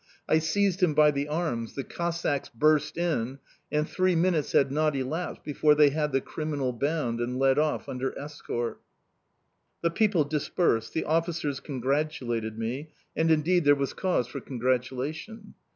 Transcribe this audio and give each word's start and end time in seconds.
I 0.27 0.39
seized 0.39 0.81
him 0.81 0.95
by 0.95 1.11
the 1.11 1.27
arms; 1.27 1.75
the 1.75 1.83
Cossacks 1.83 2.49
burst 2.49 2.97
in; 2.97 3.37
and 3.71 3.87
three 3.87 4.15
minutes 4.15 4.53
had 4.53 4.71
not 4.71 4.95
elapsed 4.95 5.43
before 5.43 5.75
they 5.75 5.91
had 5.91 6.11
the 6.11 6.19
criminal 6.21 6.73
bound 6.73 7.21
and 7.21 7.37
led 7.37 7.59
off 7.59 7.87
under 7.87 8.17
escort. 8.17 8.81
The 9.83 9.91
people 9.91 10.23
dispersed, 10.23 10.93
the 10.93 11.05
officers 11.05 11.59
congratulated 11.59 12.57
me 12.57 12.89
and 13.15 13.29
indeed 13.29 13.63
there 13.63 13.75
was 13.75 13.93
cause 13.93 14.25
for 14.25 14.39
congratulation. 14.41 15.53